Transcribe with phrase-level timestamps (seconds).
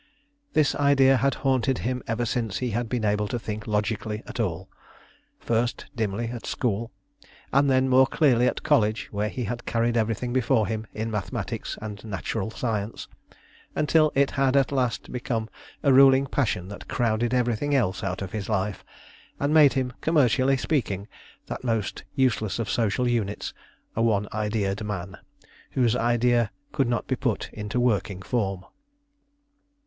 [0.53, 4.39] This idea had haunted him ever since he had been able to think logically at
[4.39, 4.67] all
[5.37, 6.91] first dimly at school,
[7.53, 11.77] and then more clearly at college, where he had carried everything before him in mathematics
[11.83, 13.07] and natural science,
[13.75, 15.47] until it had at last become
[15.83, 18.83] a ruling passion that crowded everything else out of his life,
[19.39, 21.07] and made him, commercially speaking,
[21.45, 23.53] that most useless of social units
[23.95, 25.19] a one idea'd man,
[25.73, 28.65] whose idea could not be put into working form.